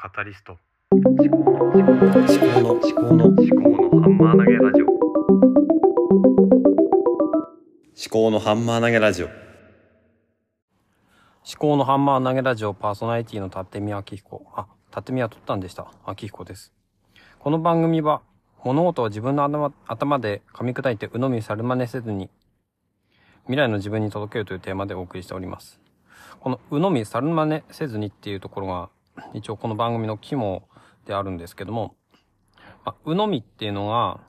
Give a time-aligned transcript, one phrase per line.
[0.00, 0.56] カタリスト
[0.92, 1.90] 思考の思考
[2.60, 4.86] の思考の思考の思思考のハンマー投げラジオ
[8.08, 9.34] 考のハンマー投げラジオ思
[11.58, 14.46] 考のハンマー投げラジオパーソナリティの立見明彦。
[14.54, 15.90] あ、立見は取ったんでした。
[16.06, 16.72] 明彦です。
[17.40, 18.22] この番組は、
[18.62, 22.30] 物事を自分の頭頭で噛み砕いて鵜呑み猿真似せずに、
[23.46, 25.80] 未来の自分に届けるというテーマでお送りしております。
[26.38, 28.90] この鵜呑み猿真似せずにっていうところが、
[29.34, 30.68] 一応この番組の肝
[31.06, 31.96] であるんですけども、
[32.84, 34.20] まあ、鵜呑みっていうのが、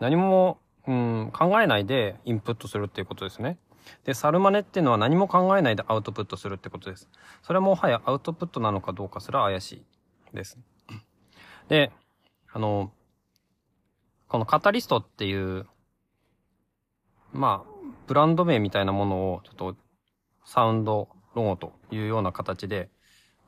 [0.00, 3.58] 何も、うん、考えないでインプットするっていうことですね。
[4.04, 7.08] で、猿真似っていうのは何も考えないでアウトプットするってことです。
[7.42, 9.82] それはもはやアウトプットなのかどうかすら怪し
[10.32, 10.58] いです。
[11.68, 11.92] で、
[12.52, 12.92] あの、
[14.28, 15.66] このカタリストっていう、
[17.32, 17.70] まあ、
[18.06, 19.76] ブランド名みたいなものをちょっと
[20.44, 22.90] サウンドロゴというような形で、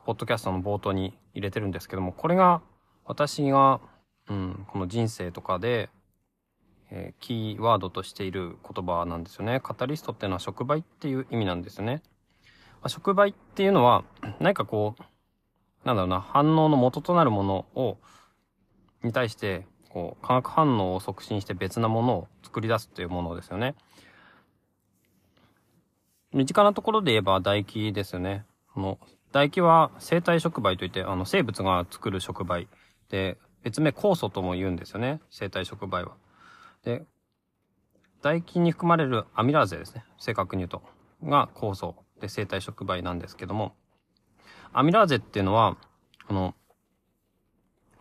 [0.05, 2.63] ポッドキャストの冒頭に入れてるんですけども、これが
[3.05, 3.81] 私が、
[4.29, 5.91] うん、この人生とかで、
[6.91, 9.61] えーキーワードとしている言葉なんですよね。
[9.61, 12.03] カタリストっていうのは触媒っていう意味なんですよね。
[12.83, 14.05] まあ、触媒っていうのは、
[14.41, 15.03] 何かこう、
[15.87, 17.98] なんだろうな、反応の元となるものを、
[19.03, 23.75] に対して、こう、化学反応を促進して別なものを作り出すっていうものですよね。
[26.33, 28.45] 身近なところで言えば唾液ですよね。
[28.73, 28.98] この
[29.33, 32.67] 唾液は生体触媒といって、あの、生物が作る触媒。
[33.09, 35.20] で、別名酵素とも言うんですよね。
[35.31, 36.17] 生体触媒は。
[36.84, 37.05] で、
[38.19, 40.05] 唾液に含まれるアミラーゼですね。
[40.19, 40.83] 正確に言うと。
[41.23, 43.75] が酵素で生体触媒なんですけども、
[44.73, 45.77] アミラーゼっていうのは、
[46.27, 46.55] この、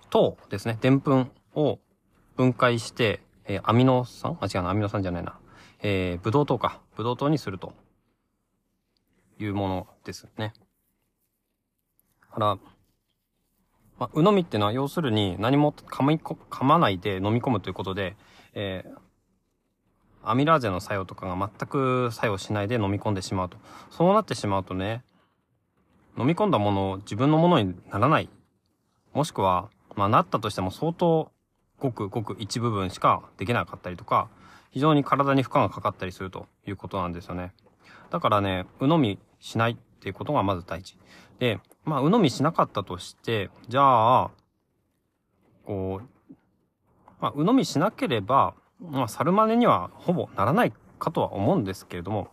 [0.10, 0.78] 糖ですね。
[0.82, 1.80] 澱粉を
[2.36, 4.38] 分解して、えーアミノ酸？
[4.42, 5.38] あ、違うな、アミノ酸じゃないな。
[5.82, 6.82] えー、ブドウ糖か。
[6.96, 7.74] ブドウ糖にすると。
[9.40, 10.54] いうものですね。
[12.32, 12.58] から、
[13.98, 18.16] まあ、鵜呑みっていうのは要するに何も噛みこ噛まないで飲み込むということで、
[18.54, 19.10] えー
[20.24, 23.58] アミラーゼの作用とかが全く作用しないで飲み込んでしまうと。
[23.90, 25.04] そうなってしまうとね、
[26.18, 28.30] 飲み込んだものを自分のものにならない。
[29.14, 31.32] もしくは、まあなったとしても相当
[31.80, 34.28] ごくごく一部分しかできなかったりとか、
[34.72, 37.54] 非常に体に負荷がかかったりするということなんですよね。
[38.10, 40.98] だからね、鵜呑みしないっていうことがまず第一。
[41.40, 44.32] で、まあ、鵜呑みしなかったとして、じゃあ、
[45.66, 46.34] こう、
[47.20, 52.30] まあ、鵜呑みしなければ、まあ、猿真似にはほぼならないかとは思うんですけれども、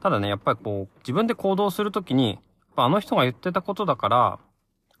[0.00, 2.40] ただね、やっぱりこう、自分で行動するときに、
[2.74, 4.38] あの人が言ってたことだから、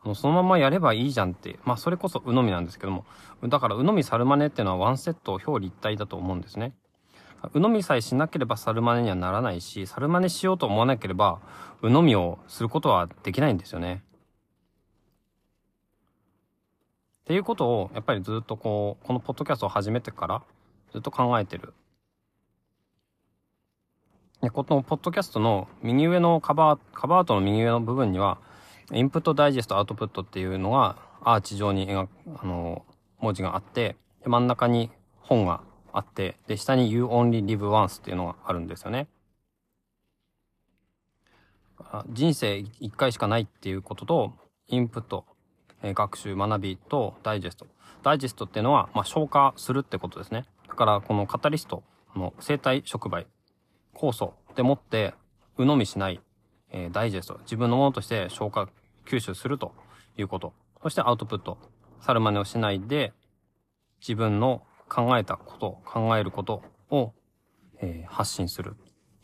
[0.04, 3.04] あのそのままやればいいじゃんって、まあ、それこそ鵜呑みなんですけども、
[3.44, 6.72] だから鵜呑み猿真似っていうのはワンセット表裏一体だと思うんですね。
[7.50, 11.40] 鵜呑みさえしなければ猿真似にはならないし、猿真似しようと思わなければ、
[11.82, 14.04] 鵜呑みをすることはできないんですよね。
[17.22, 20.42] っていうことを、やっぱりずっとこう、このポッドキャストを始めてから、
[20.92, 21.74] ずっと考えてる。
[24.40, 28.38] で、このポッドキャストの右上のカバー、カバーアートの右上の部分には、
[28.92, 32.10] インプットダイジェストアウトプットっていうのが、アーチ上に描く、
[32.42, 32.84] あの、
[33.20, 39.08] 文字があって、真ん中に本があって、で、下に You Only Live Once っていうのがあるんですよね。
[42.08, 44.32] 人生一回しかないっていうことと、
[44.68, 45.26] インプット、
[45.82, 47.66] え学習、学びとダイジェスト。
[48.02, 50.46] ダイジェストっていうのは、まあ、消化するってことですね。
[50.68, 51.82] だから、このカタリスト
[52.16, 53.26] の生体触媒、
[53.94, 55.14] 酵素でもって、
[55.58, 56.20] 鵜呑みしない、
[56.70, 58.68] えーダイジェスト、自分のものとして消化、
[59.06, 59.74] 吸収すると
[60.16, 60.54] いうこと。
[60.82, 61.58] そしてアウトプット。
[62.00, 63.12] 猿真似をしないで、
[64.00, 67.14] 自分の考えたこと、考えることを、
[67.80, 68.76] えー発信する、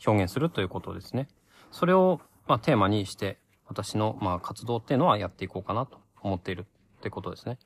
[0.05, 1.27] 表現するということですね。
[1.69, 3.37] それを、まあ、テーマにして、
[3.67, 6.65] 私の、まあ、活動っていうのはやっていこうかなと思っている
[6.97, 7.59] ってことですね。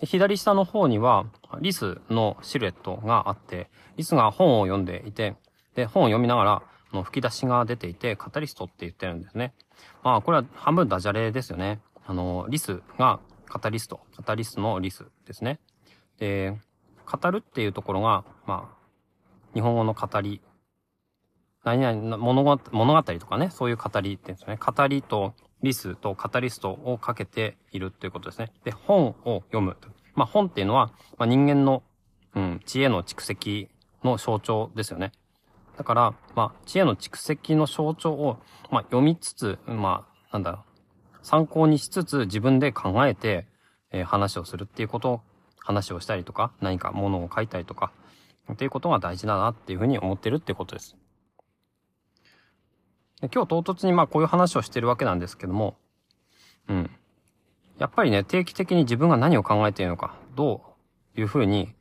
[0.00, 1.26] で左下の方には、
[1.60, 5.36] リスのシルエットがあって、リスが本を読んでいて、
[5.76, 9.54] で、本を読みながら、の吹き出しが出ていて、カタリストって言ってるんですね。
[10.02, 11.80] まあ、これは半分ダジャレですよね。
[12.04, 15.60] あの、リスがカタリスト、カタリストのリスですね。
[16.18, 16.58] で、
[17.12, 18.76] 語るっていうところが、まあ、
[19.54, 20.40] 日本語の語り、
[21.64, 24.58] 何々物語物語とかね、そういう語りって言うんですよね。
[24.58, 28.52] 語りとリスとカタリストをかけているっていうことですね。
[28.64, 29.76] で、本を読む。
[30.14, 31.82] まあ本っていうのは、まあ、人間の、
[32.34, 33.68] うん、知恵の蓄積
[34.02, 35.12] の象徴ですよね。
[35.76, 38.38] だから、まあ、知恵の蓄積の象徴を、
[38.70, 40.62] まあ、読みつつ、まあ、なんだろう、
[41.22, 43.46] 参考にしつつ自分で考えて、
[43.90, 45.22] えー話をするっていうこと、
[45.64, 47.92] 話をしたりとか、何か物を書いたりとか、
[48.52, 50.96] っていうことが大事だなっていうふうに思ってるってことです。
[53.20, 55.76] で今日唐突にまあこういう話をしてるわけなんですけども、
[56.68, 56.90] うん。
[57.78, 60.76] やっぱりね、定期的に自分が何を考えているのか、ど
[61.16, 61.72] ういうふうに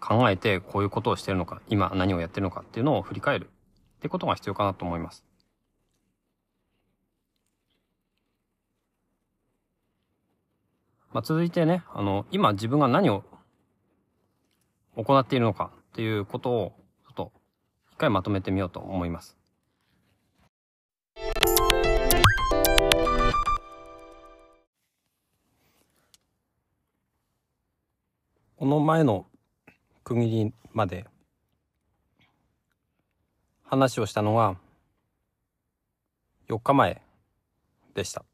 [0.00, 3.50] 考えてこういうことをしてるのか、今何をやってるのかっていうのを振り返る
[3.98, 5.24] ってことが必要かなと思います。
[11.18, 13.24] まあ、続いてね、あの、今自分が何を
[14.94, 16.72] 行っているのかっていうことを、
[17.06, 17.32] ちょっと、
[17.92, 19.36] 一回まとめてみようと思います。
[28.56, 29.26] この前の
[30.04, 31.04] 区切りまで
[33.64, 34.56] 話をしたのが
[36.48, 37.02] 4日前
[37.94, 38.24] でした。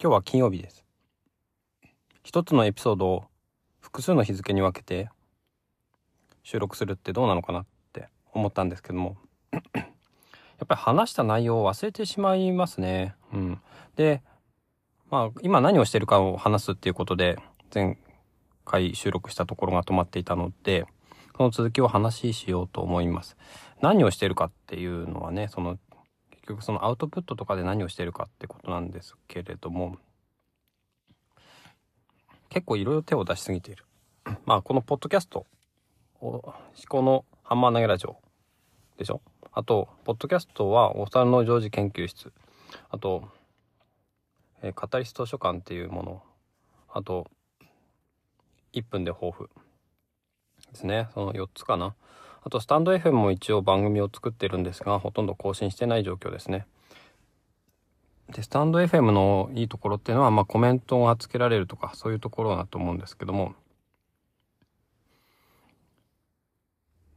[0.00, 0.87] 今日は金曜日です。
[2.28, 3.24] 一つのエピソードを
[3.80, 5.08] 複数の日付に分けて
[6.42, 9.16] 収録するってどうなのかなって思ったんですけども
[9.50, 9.62] やっ
[10.66, 13.14] ぱり話した内容を忘れてしまいますね。
[13.32, 13.60] うん。
[13.96, 14.20] で、
[15.10, 17.38] まあ今何をしてるかを話すっていうことで
[17.74, 17.96] 前
[18.66, 20.84] 回収録したところが止まっていたので、
[21.34, 23.38] その続きを話ししようと思います。
[23.80, 25.78] 何をしてるかっていうのはね、その、
[26.30, 29.96] 結局そのアウトプットとかで何をしてるかってことなんですけれども、
[32.48, 33.84] 結構いろいろ手を出しすぎている。
[34.46, 35.46] まあ、このポッドキャスト、
[36.20, 36.42] 思
[36.88, 38.16] 考のハンマー投げラジオ
[38.96, 39.20] でしょ？
[39.52, 42.32] あと、ポッドキャストはお猿の常時研究室。
[42.90, 43.28] あと、
[44.62, 46.22] えーカタリス図書館っていうもの。
[46.92, 47.26] あと、
[48.72, 49.48] 1分で抱負
[50.72, 51.08] ですね。
[51.14, 51.94] その4つかな。
[52.42, 56.66] あと、スタンド FM も一応番組を作ってるんですが、ほとんど更新してない状況ですね。
[58.32, 63.54] で、スタンド FM のいいところっていうのは、まあコメントがつけられるとか、そういうところだと思うんですけども。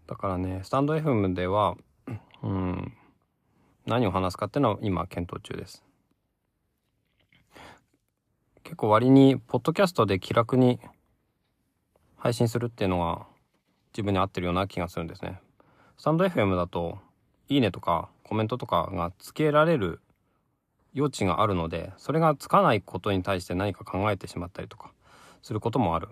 [0.07, 1.75] だからね、スタンド FM では、
[2.43, 2.93] うん、
[3.85, 5.83] 何を話すかっていうのは今検討中です。
[8.63, 10.79] 結構割に、ポッドキャストで気楽に
[12.15, 13.25] 配信するっていうのが
[13.93, 15.41] 自分に合ってるような気がするんですね。
[15.97, 16.99] スタンド FM だと、
[17.49, 19.99] いいねとかコメントとかがつけられる
[20.95, 24.91] 余地があるので、それがつかないことに対して何か考えてしまったりとか
[25.41, 26.09] することもある。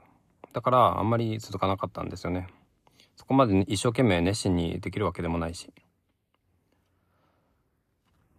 [0.53, 2.47] だからあんまり続かなかったんですよね。
[3.15, 5.71] そこまで一生懸命熱心にできるわけでもないし。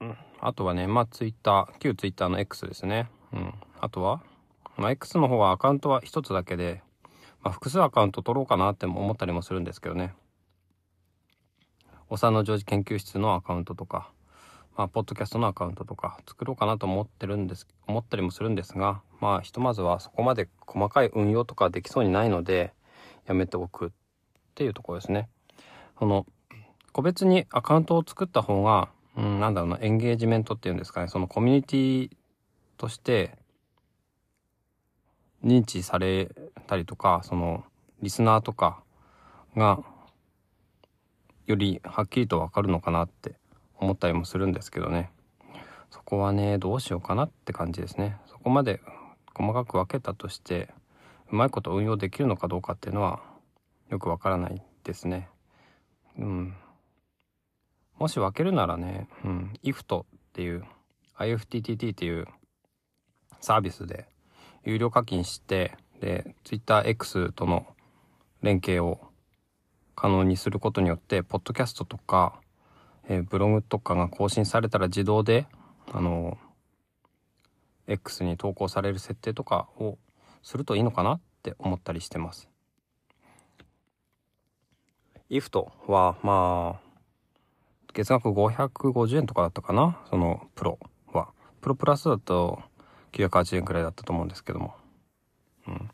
[0.00, 0.16] うん。
[0.40, 3.10] あとはね、まあツイッター、旧ツイッターの X ですね。
[3.32, 3.54] うん。
[3.78, 4.22] あとは、
[4.76, 6.82] まあ X の方はアカウントは一つだけで、
[7.42, 10.14] まあ、複数アカウント取ろうかなって思ったりもするんですけどね。
[12.08, 14.10] お産の常時研究室のアカウントとか、
[14.80, 22.72] まあ、ポッドキャストのアカウントとか作ろうかなと思ってるんです、思ったりもするんですが、まあ、ひとまずはそこまで細かい運用とかできそうにないので、
[23.26, 23.90] やめておくっ
[24.54, 25.28] ていうところですね。
[25.98, 26.24] その、
[26.92, 28.88] 個別にアカウントを作った方が、
[29.18, 32.10] うん、なんだろうな、エンゲージメントっていうんですかね、そのコミュニティ
[32.78, 33.36] として、
[35.44, 36.34] 認知され
[36.66, 37.64] たりとか、その、
[38.00, 38.82] リスナーとか
[39.54, 39.82] が、
[41.44, 43.39] よりはっきりとわかるのかなって
[43.80, 45.10] 思ったりもするんですけどね。
[45.90, 48.18] そこはね、どうしようかなって感じですね。
[48.26, 48.80] そこまで
[49.34, 50.72] 細かく分けたとして、
[51.32, 53.20] うまいこと運用できるのかどうかっていうのは、
[53.88, 55.28] よくわからないですね。
[56.18, 56.54] うん。
[57.98, 60.64] もし分けるならね、うん、IFT っていう、
[61.18, 62.26] IFTTT っていう
[63.40, 64.06] サービスで、
[64.64, 67.66] 有料課金して、で、TwitterX との
[68.42, 69.00] 連携を
[69.94, 72.40] 可能にすることによって、ポッドキャストとか、
[73.10, 75.48] えーブログとかが更新されたら自動で、
[75.92, 76.38] あの、
[77.88, 79.98] X に投稿される設定とかを
[80.44, 82.48] するといいのかなって思ったりしてます。
[85.28, 86.90] IFT は、まあ、
[87.92, 89.98] 月額550円とかだったかな？
[90.08, 90.78] そのプロ
[91.12, 91.30] は。
[91.60, 92.62] プロプラスだと
[93.10, 94.76] 980円くらいだったと思うんですけども。
[95.66, 95.90] うん。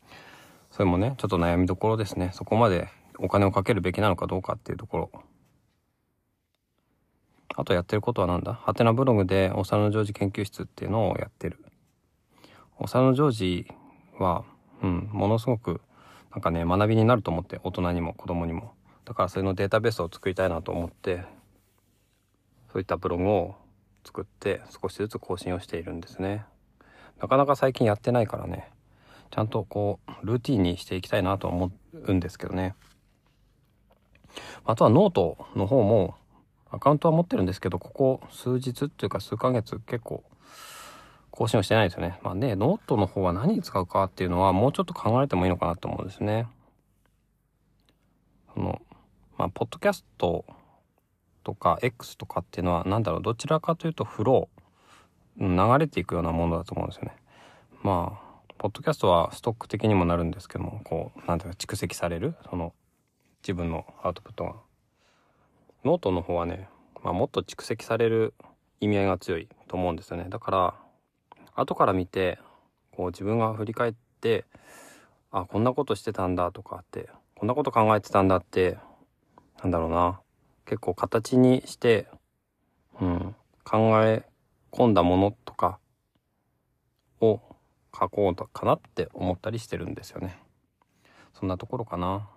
[0.71, 2.31] それもね、ちょっと悩みどころですね。
[2.35, 5.11] そこまでお金をかけるべきなのかどうかっていうところ。
[7.57, 8.55] あとやってることはなんだ？
[8.55, 11.65] ハテナブログでお皿のジョージ研究室っていうのをやってる。
[12.79, 13.67] お皿のジョージ
[14.19, 14.45] は、
[14.83, 15.81] うん、ものすごく
[16.33, 18.75] なんかね、学びになると思って、大人にも子供にも。
[19.07, 21.25] だからそれのデータベースを作りたいなと思って、
[22.71, 23.55] そういったブログを
[24.05, 26.45] 作って少しずつ更新をしているんですね。
[27.21, 28.71] なかなか最近やってないからね、
[29.31, 32.75] ちゃんとこう、ルーティンにしていきたいなと思うんですけどね。
[34.67, 36.17] あとはノートの方も、
[36.77, 40.23] アカウントは持ってるんですけど、ここ数日っていうか数ヶ月結構
[41.31, 42.19] 更新をしてないですよね。
[42.23, 46.47] まあね、ノートの方は何に使うかっていうのはもうちょっと考えてもいいのかなと思うんですね。
[48.55, 48.81] その、
[49.39, 50.45] まあ、ポッドキャスト
[51.45, 57.17] とか X とかっていうのは、なんだろう、どちらかというとフロー流れていくようなものだと思うんですよね。
[57.83, 62.75] まあ、ポッドキャストはストック的にもなるんですけども、こう、なんていうか蓄積される、その、
[63.43, 64.66] 自分のアウトプットが。
[65.87, 66.69] ノートの方はね、
[67.05, 68.35] まあもっと蓄積される
[68.81, 70.27] 意味合いが強いと思うんですよね。
[70.29, 70.75] だから、
[71.55, 72.41] 後から見て、
[72.91, 74.47] こう自分が振り返って、
[75.31, 78.79] あ、こんなことしてたんだとかって、こんなこと考えてたんだって、
[79.63, 80.21] なんだろうな。
[80.65, 82.09] 結構形にして、
[83.01, 84.25] うん、考え
[84.73, 85.79] 込んだものとか
[87.21, 87.41] を
[87.97, 90.37] 書こうかなって思ったりしてるんですよね。
[91.33, 92.29] そんなところかな。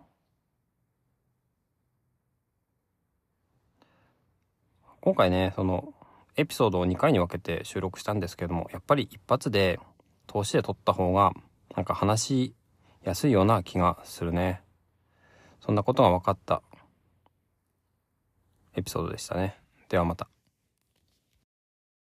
[5.02, 5.94] 今回ね、その
[6.36, 9.80] エピソードを2回に分けて収録したんですけども、やっぱり一発で
[10.28, 11.32] 通しで撮った方が
[11.76, 12.56] なんか話し
[13.04, 14.62] やすいような気がするね。
[15.62, 16.62] そんなことが分かった
[18.76, 19.60] エピソードでしたね。
[19.88, 20.30] ではまた。